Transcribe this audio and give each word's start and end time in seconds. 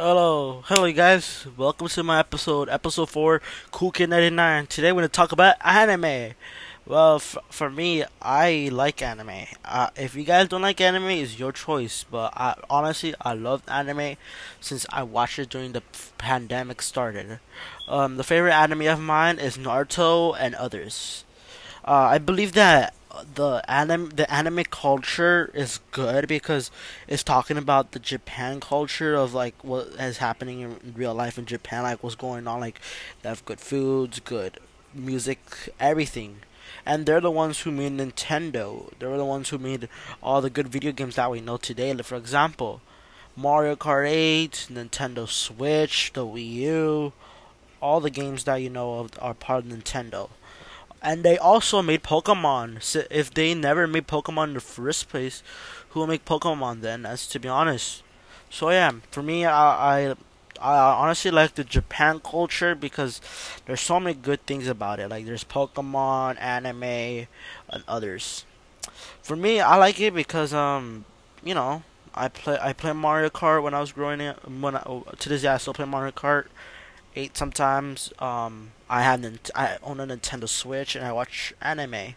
Hello, 0.00 0.62
hello, 0.66 0.92
guys. 0.92 1.44
Welcome 1.56 1.88
to 1.88 2.04
my 2.04 2.20
episode, 2.20 2.68
episode 2.68 3.10
four, 3.10 3.42
Cool 3.72 3.90
Kid 3.90 4.08
ninety 4.10 4.30
nine. 4.30 4.68
Today 4.68 4.92
we're 4.92 5.00
gonna 5.02 5.08
talk 5.08 5.32
about 5.32 5.56
anime. 5.60 6.34
Well, 6.86 7.16
f- 7.16 7.36
for 7.50 7.68
me, 7.68 8.04
I 8.22 8.68
like 8.72 9.02
anime. 9.02 9.46
Uh, 9.64 9.90
if 9.96 10.14
you 10.14 10.22
guys 10.22 10.46
don't 10.46 10.62
like 10.62 10.80
anime, 10.80 11.10
it's 11.10 11.40
your 11.40 11.50
choice. 11.50 12.04
But 12.08 12.32
I, 12.36 12.54
honestly, 12.70 13.12
I 13.20 13.34
love 13.34 13.62
anime 13.66 14.16
since 14.60 14.86
I 14.90 15.02
watched 15.02 15.40
it 15.40 15.48
during 15.48 15.72
the 15.72 15.82
pandemic 16.16 16.80
started. 16.80 17.40
Um, 17.88 18.18
the 18.18 18.24
favorite 18.24 18.54
anime 18.54 18.82
of 18.86 19.00
mine 19.00 19.40
is 19.40 19.58
Naruto 19.58 20.36
and 20.38 20.54
others. 20.54 21.24
Uh, 21.84 22.06
I 22.14 22.18
believe 22.18 22.52
that 22.52 22.94
the 23.34 23.62
anime 23.68 24.10
the 24.10 24.30
anime 24.32 24.64
culture 24.64 25.50
is 25.54 25.80
good 25.92 26.28
because 26.28 26.70
it's 27.06 27.22
talking 27.22 27.56
about 27.56 27.92
the 27.92 27.98
Japan 27.98 28.60
culture 28.60 29.14
of 29.14 29.34
like 29.34 29.54
what 29.62 29.88
is 29.98 30.18
happening 30.18 30.60
in 30.60 30.94
real 30.96 31.14
life 31.14 31.38
in 31.38 31.46
Japan, 31.46 31.82
like 31.82 32.02
what's 32.02 32.14
going 32.14 32.46
on, 32.46 32.60
like 32.60 32.80
they 33.22 33.28
have 33.28 33.44
good 33.44 33.60
foods, 33.60 34.20
good 34.20 34.58
music, 34.94 35.40
everything. 35.78 36.40
And 36.84 37.06
they're 37.06 37.20
the 37.20 37.30
ones 37.30 37.60
who 37.60 37.70
made 37.70 37.92
Nintendo. 37.92 38.90
They're 38.98 39.16
the 39.16 39.24
ones 39.24 39.48
who 39.50 39.58
made 39.58 39.88
all 40.22 40.40
the 40.40 40.50
good 40.50 40.68
video 40.68 40.92
games 40.92 41.16
that 41.16 41.30
we 41.30 41.40
know 41.40 41.56
today. 41.56 41.92
Like 41.92 42.06
for 42.06 42.16
example, 42.16 42.80
Mario 43.36 43.76
Kart 43.76 44.08
8, 44.08 44.68
Nintendo 44.70 45.28
Switch, 45.28 46.12
the 46.12 46.26
Wii 46.26 46.52
U, 46.54 47.12
all 47.80 48.00
the 48.00 48.10
games 48.10 48.44
that 48.44 48.56
you 48.56 48.70
know 48.70 49.00
of 49.00 49.10
are 49.20 49.34
part 49.34 49.64
of 49.64 49.70
Nintendo 49.70 50.30
and 51.02 51.22
they 51.22 51.38
also 51.38 51.82
made 51.82 52.02
Pokemon. 52.02 52.82
So 52.82 53.04
if 53.10 53.32
they 53.32 53.54
never 53.54 53.86
made 53.86 54.06
Pokemon 54.08 54.48
in 54.48 54.54
the 54.54 54.60
first 54.60 55.08
place, 55.08 55.42
who 55.90 56.00
will 56.00 56.06
make 56.06 56.24
Pokemon 56.24 56.80
then? 56.80 57.06
As 57.06 57.26
to 57.28 57.38
be 57.38 57.48
honest. 57.48 58.02
So 58.50 58.70
yeah, 58.70 58.92
for 59.10 59.22
me, 59.22 59.44
I, 59.44 60.08
I 60.10 60.14
I 60.60 60.76
honestly 60.94 61.30
like 61.30 61.54
the 61.54 61.64
Japan 61.64 62.20
culture 62.20 62.74
because 62.74 63.20
there's 63.66 63.80
so 63.80 64.00
many 64.00 64.14
good 64.14 64.44
things 64.46 64.66
about 64.66 64.98
it. 65.00 65.08
Like 65.08 65.26
there's 65.26 65.44
Pokemon, 65.44 66.40
anime, 66.40 67.28
and 67.70 67.84
others. 67.86 68.44
For 69.22 69.36
me, 69.36 69.60
I 69.60 69.76
like 69.76 70.00
it 70.00 70.14
because 70.14 70.52
um, 70.54 71.04
you 71.44 71.54
know, 71.54 71.82
I 72.14 72.28
play 72.28 72.58
I 72.60 72.72
play 72.72 72.92
Mario 72.92 73.28
Kart 73.30 73.62
when 73.62 73.74
I 73.74 73.80
was 73.80 73.92
growing 73.92 74.20
up. 74.22 74.48
When 74.48 74.76
I, 74.76 74.82
to 75.18 75.28
this 75.28 75.42
day, 75.42 75.48
I 75.48 75.58
still 75.58 75.74
play 75.74 75.86
Mario 75.86 76.12
Kart 76.12 76.46
eight 77.18 77.36
sometimes. 77.36 78.12
Um, 78.20 78.70
I 78.88 79.02
have 79.02 79.20
I 79.54 79.76
own 79.82 80.00
a 80.00 80.06
Nintendo 80.06 80.48
Switch 80.48 80.94
and 80.94 81.04
I 81.04 81.12
watch 81.12 81.52
anime. 81.60 82.14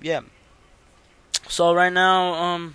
Yeah. 0.00 0.20
So 1.48 1.74
right 1.74 1.92
now, 1.92 2.34
um, 2.34 2.74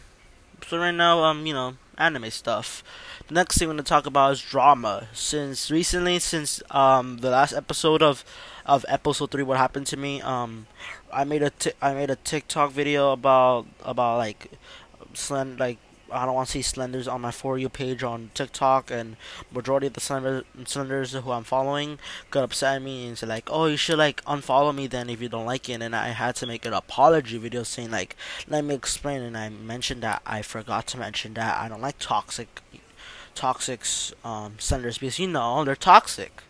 so 0.67 0.77
right 0.79 0.93
now, 0.93 1.23
um, 1.23 1.45
you 1.45 1.53
know, 1.53 1.75
anime 1.97 2.31
stuff. 2.31 2.83
The 3.27 3.35
next 3.35 3.57
thing 3.57 3.67
we're 3.67 3.75
gonna 3.75 3.83
talk 3.83 4.05
about 4.05 4.33
is 4.33 4.41
drama. 4.41 5.07
Since 5.13 5.69
recently, 5.69 6.19
since 6.19 6.61
um 6.71 7.19
the 7.19 7.29
last 7.29 7.53
episode 7.53 8.01
of 8.01 8.25
of 8.65 8.85
episode 8.87 9.31
three, 9.31 9.43
what 9.43 9.57
happened 9.57 9.87
to 9.87 9.97
me, 9.97 10.21
um, 10.21 10.67
I 11.13 11.23
made 11.23 11.43
a 11.43 11.51
t- 11.51 11.77
I 11.81 11.93
made 11.93 12.09
a 12.09 12.15
TikTok 12.15 12.71
video 12.71 13.11
about 13.11 13.67
about 13.83 14.17
like, 14.17 14.51
slend 15.13 15.59
like 15.59 15.77
I 16.11 16.25
don't 16.25 16.35
want 16.35 16.47
to 16.47 16.51
see 16.51 16.61
Slenders 16.61 17.07
on 17.07 17.21
my 17.21 17.31
For 17.31 17.57
You 17.57 17.69
page 17.69 18.03
on 18.03 18.31
TikTok, 18.33 18.91
and 18.91 19.17
majority 19.51 19.87
of 19.87 19.93
the 19.93 20.01
Slender, 20.01 20.43
Slenders 20.65 21.13
who 21.13 21.31
I'm 21.31 21.43
following 21.43 21.99
got 22.29 22.43
upset 22.43 22.77
at 22.77 22.81
me 22.81 23.07
and 23.07 23.17
said 23.17 23.29
like, 23.29 23.49
"Oh, 23.51 23.65
you 23.65 23.77
should 23.77 23.97
like 23.97 24.23
unfollow 24.25 24.73
me 24.73 24.87
then 24.87 25.09
if 25.09 25.21
you 25.21 25.29
don't 25.29 25.45
like 25.45 25.69
it." 25.69 25.81
And 25.81 25.95
I 25.95 26.09
had 26.09 26.35
to 26.37 26.47
make 26.47 26.65
an 26.65 26.73
apology 26.73 27.37
video 27.37 27.63
saying 27.63 27.91
like, 27.91 28.15
"Let 28.47 28.65
me 28.65 28.75
explain." 28.75 29.21
And 29.21 29.37
I 29.37 29.49
mentioned 29.49 30.03
that 30.03 30.21
I 30.25 30.41
forgot 30.41 30.87
to 30.87 30.97
mention 30.97 31.33
that 31.35 31.59
I 31.59 31.67
don't 31.67 31.81
like 31.81 31.99
toxic, 31.99 32.61
toxic 33.35 33.81
um, 34.23 34.55
Slenders 34.59 34.97
because 34.97 35.19
you 35.19 35.27
know 35.27 35.63
they're 35.63 35.75
toxic 35.75 36.43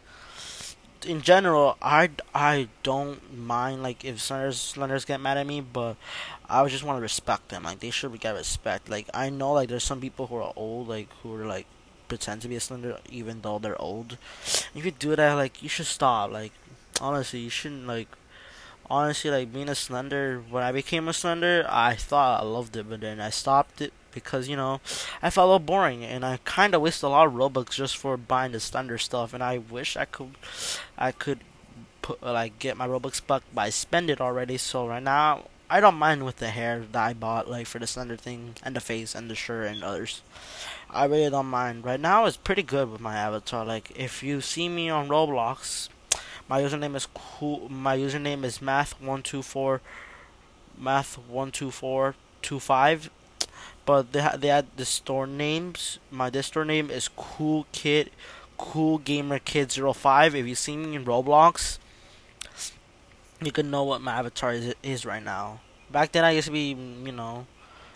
in 1.05 1.21
general, 1.21 1.77
I, 1.81 2.09
I 2.33 2.67
don't 2.83 3.37
mind 3.37 3.83
like 3.83 4.05
if 4.05 4.21
Slenders 4.21 4.59
Slenders 4.59 5.05
get 5.05 5.19
mad 5.19 5.37
at 5.37 5.47
me, 5.47 5.61
but 5.61 5.95
I 6.49 6.65
just 6.67 6.83
want 6.83 6.97
to 6.97 7.01
respect 7.01 7.49
them. 7.49 7.63
Like 7.63 7.79
they 7.79 7.89
should 7.89 8.17
get 8.19 8.35
respect. 8.35 8.89
Like 8.89 9.09
I 9.13 9.29
know 9.29 9.53
like 9.53 9.69
there's 9.69 9.83
some 9.83 10.01
people 10.01 10.27
who 10.27 10.35
are 10.35 10.53
old, 10.55 10.87
like 10.87 11.09
who 11.21 11.33
are 11.35 11.45
like 11.45 11.65
pretend 12.07 12.41
to 12.41 12.47
be 12.47 12.55
a 12.55 12.59
Slender 12.59 12.97
even 13.09 13.41
though 13.41 13.59
they're 13.59 13.81
old. 13.81 14.17
If 14.75 14.85
you 14.85 14.91
do 14.91 15.15
that, 15.15 15.33
like 15.33 15.63
you 15.63 15.69
should 15.69 15.87
stop. 15.87 16.31
Like 16.31 16.53
honestly, 16.99 17.39
you 17.39 17.49
shouldn't 17.49 17.87
like. 17.87 18.07
Honestly, 18.89 19.31
like 19.31 19.53
being 19.53 19.69
a 19.69 19.75
Slender, 19.75 20.43
when 20.49 20.63
I 20.63 20.73
became 20.73 21.07
a 21.07 21.13
Slender, 21.13 21.65
I 21.69 21.95
thought 21.95 22.41
I 22.41 22.45
loved 22.45 22.75
it, 22.75 22.89
but 22.89 22.99
then 22.99 23.21
I 23.21 23.29
stopped 23.29 23.79
it 23.79 23.93
because 24.11 24.47
you 24.47 24.55
know 24.55 24.81
I 25.21 25.29
felt 25.29 25.45
a 25.45 25.47
little 25.47 25.59
boring 25.59 26.03
and 26.03 26.25
I 26.25 26.39
kind 26.43 26.75
of 26.75 26.81
wasted 26.81 27.03
a 27.03 27.09
lot 27.09 27.27
of 27.27 27.33
robux 27.33 27.71
just 27.71 27.97
for 27.97 28.17
buying 28.17 28.51
this 28.51 28.69
thunder 28.69 28.97
stuff 28.97 29.33
and 29.33 29.43
I 29.43 29.57
wish 29.57 29.97
I 29.97 30.05
could 30.05 30.35
I 30.97 31.11
could 31.11 31.39
put 32.01 32.23
like 32.23 32.59
get 32.59 32.77
my 32.77 32.87
robux 32.87 33.25
back 33.25 33.43
but 33.53 33.61
I 33.61 33.69
spend 33.69 34.09
it 34.09 34.21
already 34.21 34.57
so 34.57 34.87
right 34.87 35.03
now 35.03 35.45
I 35.69 35.79
don't 35.79 35.95
mind 35.95 36.25
with 36.25 36.37
the 36.37 36.49
hair 36.49 36.83
that 36.91 37.01
I 37.01 37.13
bought 37.13 37.49
like 37.49 37.65
for 37.65 37.79
the 37.79 37.87
thunder 37.87 38.17
thing 38.17 38.55
and 38.61 38.75
the 38.75 38.81
face 38.81 39.15
and 39.15 39.31
the 39.31 39.35
shirt 39.35 39.67
and 39.67 39.85
others. 39.85 40.21
I 40.89 41.05
really 41.05 41.29
don't 41.29 41.45
mind. 41.45 41.85
Right 41.85 42.01
now 42.01 42.25
it's 42.25 42.35
pretty 42.35 42.63
good 42.63 42.91
with 42.91 42.99
my 42.99 43.15
avatar. 43.15 43.63
Like 43.63 43.89
if 43.95 44.21
you 44.21 44.41
see 44.41 44.67
me 44.67 44.89
on 44.89 45.07
Roblox 45.07 45.87
my 46.49 46.61
username 46.61 46.97
is 46.97 47.07
cool 47.13 47.69
my 47.69 47.97
username 47.97 48.43
is 48.43 48.59
math124 48.59 49.79
math12425 50.77 53.09
but 53.85 54.13
they 54.13 54.21
had 54.21 54.41
they 54.41 54.47
had 54.47 54.67
the 54.77 54.85
store 54.85 55.27
names. 55.27 55.99
My 56.09 56.29
the 56.29 56.43
store 56.43 56.65
name 56.65 56.89
is 56.89 57.07
Cool 57.07 57.65
Kid, 57.71 58.11
Cool 58.57 58.99
Gamer 58.99 59.39
Kid 59.39 59.71
05. 59.71 60.35
If 60.35 60.45
you 60.47 60.55
see 60.55 60.77
me 60.77 60.95
in 60.95 61.05
Roblox, 61.05 61.77
you 63.41 63.51
can 63.51 63.71
know 63.71 63.83
what 63.83 64.01
my 64.01 64.13
avatar 64.13 64.53
is, 64.53 64.73
is 64.83 65.05
right 65.05 65.23
now. 65.23 65.61
Back 65.91 66.11
then, 66.11 66.23
I 66.23 66.31
used 66.31 66.47
to 66.47 66.53
be, 66.53 66.69
you 66.69 67.11
know, 67.11 67.47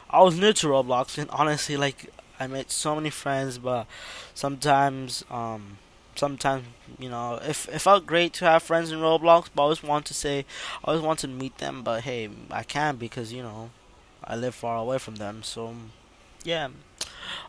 I 0.09 0.22
was 0.22 0.38
new 0.38 0.53
to 0.53 0.68
Roblox, 0.68 1.18
and 1.18 1.29
honestly, 1.29 1.78
like 1.78 2.12
I 2.40 2.47
met 2.47 2.72
so 2.72 2.96
many 2.96 3.09
friends, 3.09 3.57
but 3.57 3.88
sometimes, 4.34 5.23
um, 5.29 5.78
sometimes 6.16 6.66
you 7.00 7.09
know, 7.09 7.40
if 7.44 7.69
it 7.69 7.79
felt 7.79 8.06
great 8.06 8.34
to 8.34 8.46
have 8.46 8.63
friends 8.63 8.91
in 8.91 9.00
Roblox, 9.00 9.50
but 9.53 9.62
I 9.62 9.66
always 9.66 9.84
want 9.84 10.06
to 10.07 10.13
say, 10.13 10.46
I 10.84 10.90
always 10.90 11.03
want 11.03 11.19
to 11.19 11.28
meet 11.28 11.57
them, 11.59 11.84
but 11.84 12.02
hey, 12.02 12.29
I 12.52 12.63
can't 12.63 13.00
because 13.00 13.31
you 13.31 13.44
know, 13.44 13.69
I 14.28 14.36
live 14.36 14.56
far 14.56 14.78
away 14.78 14.97
from 14.97 15.16
them, 15.16 15.44
so 15.44 15.75
yeah. 16.44 16.69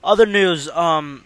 Other 0.03 0.27
news, 0.27 0.69
um, 0.71 1.25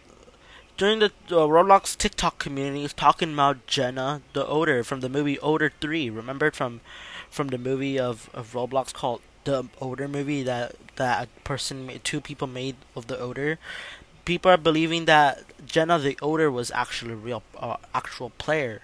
during 0.77 1.01
the 1.01 1.13
uh, 1.29 1.47
Roblox 1.47 1.97
TikTok 1.97 2.39
community 2.39 2.85
is 2.85 2.93
talking 2.95 3.35
about 3.35 3.67
Jenna 3.67 4.23
the 4.33 4.47
Oder 4.47 4.83
from 4.83 5.01
the 5.01 5.09
movie 5.09 5.39
Oder 5.41 5.71
Three. 5.81 6.09
Remember 6.09 6.51
from 6.51 6.81
from 7.29 7.49
the 7.49 7.59
movie 7.59 7.99
of, 7.99 8.31
of 8.33 8.55
Roblox 8.55 8.93
called 8.93 9.21
the 9.45 9.69
Oder 9.81 10.09
movie 10.09 10.43
that 10.43 10.75
that 10.97 11.29
person 11.45 11.87
made, 11.87 12.03
two 12.03 12.21
people 12.21 12.47
made 12.47 12.77
of 12.97 13.09
the 13.09 13.19
Oder. 13.21 13.59
People 14.25 14.51
are 14.51 14.57
believing 14.57 15.05
that 15.05 15.45
Jenna 15.67 15.99
the 15.99 16.19
Oder 16.23 16.51
was 16.51 16.71
actually 16.71 17.13
a 17.13 17.17
real 17.17 17.43
uh, 17.59 17.77
actual 17.95 18.31
player, 18.31 18.83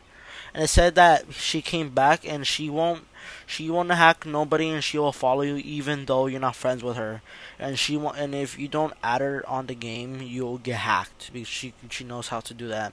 and 0.55 0.65
it 0.65 0.69
said 0.69 0.95
that 0.95 1.33
she 1.33 1.63
came 1.63 1.91
back 1.91 2.27
and 2.27 2.47
she 2.47 2.71
won't 2.71 3.05
she 3.47 3.71
won't 3.71 3.91
hack 3.91 4.27
nobody 4.27 4.69
and 4.69 4.83
she 4.83 4.99
will 4.99 5.13
follow 5.13 5.43
you 5.43 5.57
even 5.57 6.05
though 6.07 6.27
you're 6.27 6.41
not 6.41 6.57
friends 6.57 6.83
with 6.83 6.97
her. 6.97 7.23
And 7.59 7.79
she 7.79 7.97
won't 7.97 8.19
and 8.19 8.35
if 8.35 8.59
you 8.59 8.69
don't 8.69 8.95
add 9.03 9.21
her 9.21 9.45
on 9.49 9.67
the 9.67 9.75
game, 9.75 10.21
you'll 10.23 10.59
get 10.59 10.77
hacked 10.77 11.31
because 11.33 11.49
she 11.49 11.73
she 11.91 12.05
knows 12.05 12.29
how 12.29 12.41
to 12.41 12.55
do 12.55 12.69
that. 12.69 12.93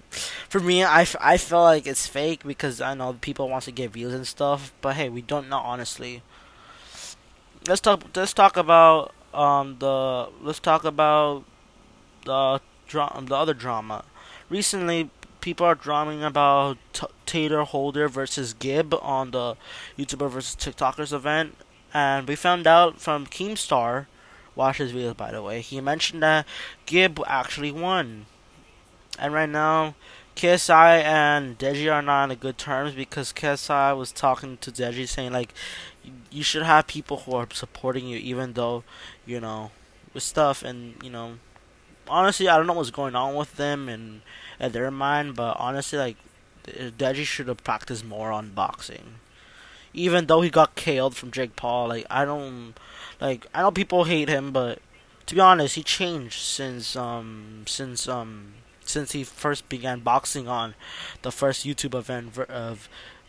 For 0.49 0.59
me, 0.59 0.83
I, 0.83 1.05
I 1.19 1.37
feel 1.37 1.61
like 1.61 1.87
it's 1.87 2.07
fake 2.07 2.43
because 2.45 2.81
I 2.81 2.93
know 2.93 3.13
people 3.13 3.49
want 3.49 3.65
to 3.65 3.71
get 3.71 3.91
views 3.91 4.13
and 4.13 4.27
stuff, 4.27 4.73
but 4.81 4.95
hey, 4.95 5.09
we 5.09 5.21
don't 5.21 5.49
know 5.49 5.59
honestly. 5.59 6.21
Let's 7.67 7.81
talk 7.81 8.03
let's 8.15 8.33
talk 8.33 8.57
about 8.57 9.13
um 9.33 9.77
the 9.79 10.29
let's 10.41 10.59
talk 10.59 10.83
about 10.83 11.43
the 12.25 12.61
dra- 12.87 13.21
the 13.21 13.35
other 13.35 13.53
drama. 13.53 14.05
Recently, 14.49 15.09
people 15.43 15.65
are 15.65 15.75
drumming 15.75 16.23
about 16.23 16.77
T- 16.93 17.05
Tayler 17.27 17.65
Holder 17.65 18.07
versus 18.07 18.53
Gib 18.53 18.93
on 19.01 19.31
the 19.31 19.57
YouTuber 19.99 20.29
versus 20.29 20.55
TikTokers 20.55 21.11
event, 21.11 21.57
and 21.93 22.25
we 22.25 22.35
found 22.35 22.65
out 22.65 23.01
from 23.01 23.27
Keemstar, 23.27 24.05
watch 24.55 24.77
his 24.77 24.93
videos 24.93 25.17
by 25.17 25.31
the 25.31 25.41
way, 25.41 25.59
he 25.59 25.81
mentioned 25.81 26.23
that 26.23 26.47
Gib 26.85 27.19
actually 27.27 27.73
won. 27.73 28.25
And 29.19 29.33
right 29.33 29.49
now, 29.49 29.95
KSI 30.37 31.03
and 31.03 31.59
Deji 31.59 31.93
are 31.93 32.01
not 32.01 32.31
on 32.31 32.37
good 32.37 32.57
terms 32.57 32.93
because 32.93 33.33
KSI 33.33 33.97
was 33.97 34.13
talking 34.13 34.57
to 34.61 34.71
Deji 34.71 35.07
saying 35.07 35.33
like, 35.33 35.53
you 36.31 36.41
should 36.41 36.63
have 36.63 36.87
people 36.87 37.17
who 37.17 37.35
are 37.35 37.47
supporting 37.51 38.07
you 38.07 38.17
even 38.17 38.53
though, 38.53 38.85
you 39.25 39.41
know, 39.41 39.71
with 40.13 40.23
stuff 40.23 40.63
and 40.63 40.95
you 41.03 41.09
know 41.09 41.37
honestly, 42.07 42.47
I 42.47 42.57
don't 42.57 42.67
know 42.67 42.73
what's 42.73 42.91
going 42.91 43.15
on 43.15 43.35
with 43.35 43.55
them 43.55 43.89
and, 43.89 44.21
their 44.59 44.89
mind, 44.91 45.35
but 45.35 45.57
honestly, 45.59 45.99
like, 45.99 46.17
Deji 46.65 47.25
should 47.25 47.49
have 47.49 47.63
practiced 47.65 48.05
more 48.05 48.31
on 48.31 48.51
boxing. 48.51 49.15
Even 49.93 50.27
though 50.27 50.39
he 50.39 50.49
got 50.49 50.75
killed 50.75 51.17
from 51.17 51.31
Jake 51.31 51.57
Paul, 51.57 51.89
like, 51.89 52.05
I 52.09 52.23
don't, 52.23 52.73
like, 53.19 53.45
I 53.53 53.61
know 53.61 53.71
people 53.71 54.05
hate 54.05 54.29
him, 54.29 54.53
but 54.53 54.79
to 55.25 55.35
be 55.35 55.41
honest, 55.41 55.75
he 55.75 55.83
changed 55.83 56.39
since, 56.39 56.95
um, 56.95 57.63
since, 57.67 58.07
um, 58.07 58.53
since 58.85 59.11
he 59.11 59.23
first 59.23 59.67
began 59.67 59.99
boxing 59.99 60.47
on 60.47 60.75
the 61.23 61.31
first 61.31 61.65
YouTube 61.65 61.93
event 61.93 62.37
of 62.37 62.87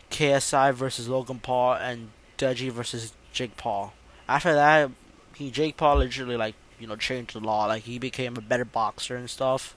KSI 0.09 0.73
versus 0.73 1.09
Logan 1.09 1.39
Paul 1.39 1.73
and 1.73 2.11
Deji 2.37 2.71
versus 2.71 3.13
Jake 3.33 3.57
Paul. 3.57 3.93
After 4.27 4.53
that, 4.53 4.91
he 5.35 5.51
Jake 5.51 5.77
Paul 5.77 5.97
literally 5.97 6.37
like 6.37 6.55
you 6.79 6.87
know 6.87 6.95
changed 6.95 7.35
the 7.35 7.39
law. 7.39 7.65
Like 7.65 7.83
he 7.83 7.99
became 7.99 8.37
a 8.37 8.41
better 8.41 8.65
boxer 8.65 9.15
and 9.15 9.29
stuff. 9.29 9.75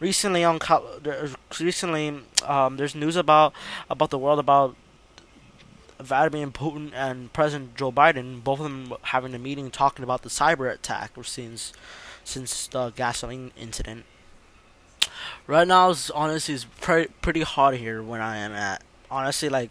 Recently 0.00 0.44
on 0.44 0.58
recently 1.60 2.20
um, 2.46 2.76
there's 2.76 2.94
news 2.94 3.16
about 3.16 3.52
about 3.90 4.10
the 4.10 4.18
world 4.18 4.38
about 4.38 4.76
Vladimir 6.00 6.46
Putin 6.48 6.92
and 6.94 7.32
President 7.32 7.74
Joe 7.76 7.90
Biden, 7.90 8.42
both 8.42 8.60
of 8.60 8.64
them 8.64 8.94
having 9.02 9.34
a 9.34 9.38
meeting 9.38 9.70
talking 9.70 10.04
about 10.04 10.22
the 10.22 10.28
cyber 10.28 10.72
attack 10.72 11.16
we've 11.16 11.26
since 11.26 11.72
the 12.68 12.90
gasoline 12.90 13.52
incident. 13.60 14.04
Right 15.46 15.66
now, 15.66 15.90
it's, 15.90 16.10
honestly, 16.10 16.54
it's 16.54 16.66
pretty 16.80 17.12
pretty 17.22 17.40
hot 17.40 17.74
here 17.74 18.02
when 18.02 18.20
I 18.20 18.36
am 18.36 18.52
at. 18.52 18.82
Honestly, 19.10 19.48
like 19.48 19.70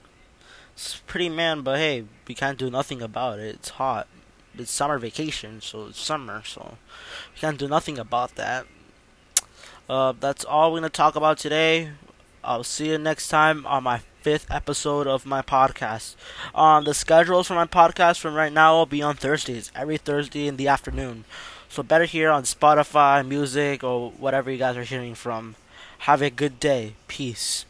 it's 0.73 0.97
pretty 1.07 1.29
man, 1.29 1.61
but 1.61 1.77
hey, 1.77 2.05
we 2.27 2.35
can't 2.35 2.57
do 2.57 2.69
nothing 2.69 3.01
about 3.01 3.39
it. 3.39 3.55
It's 3.55 3.69
hot. 3.69 4.07
It's 4.59 4.71
summer 4.71 4.97
vacation, 4.99 5.61
so 5.61 5.87
it's 5.87 5.99
summer, 5.99 6.43
so 6.45 6.77
we 7.33 7.39
can't 7.39 7.57
do 7.57 7.67
nothing 7.67 7.97
about 7.97 8.35
that. 8.35 8.65
Uh, 9.89 10.13
that's 10.19 10.43
all 10.45 10.71
we're 10.71 10.79
gonna 10.79 10.89
talk 10.89 11.15
about 11.15 11.37
today. 11.37 11.91
I'll 12.43 12.63
see 12.63 12.89
you 12.89 12.97
next 12.97 13.29
time 13.29 13.65
on 13.65 13.83
my 13.83 13.99
fifth 14.21 14.47
episode 14.49 15.07
of 15.07 15.25
my 15.25 15.41
podcast. 15.41 16.15
Um, 16.55 16.83
the 16.83 16.93
schedules 16.93 17.47
for 17.47 17.55
my 17.55 17.65
podcast 17.65 18.19
from 18.19 18.35
right 18.35 18.51
now 18.51 18.75
will 18.75 18.85
be 18.85 19.01
on 19.01 19.15
Thursdays, 19.15 19.71
every 19.75 19.97
Thursday 19.97 20.47
in 20.47 20.57
the 20.57 20.67
afternoon. 20.67 21.25
So 21.69 21.83
better 21.83 22.05
here 22.05 22.29
on 22.29 22.43
Spotify, 22.43 23.25
music, 23.27 23.83
or 23.83 24.11
whatever 24.11 24.51
you 24.51 24.57
guys 24.57 24.77
are 24.77 24.83
hearing 24.83 25.15
from. 25.15 25.55
Have 25.99 26.21
a 26.21 26.29
good 26.29 26.59
day. 26.59 26.93
Peace. 27.07 27.65